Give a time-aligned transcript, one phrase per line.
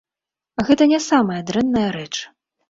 [0.69, 2.09] Гэта не самая дрэнная рэч.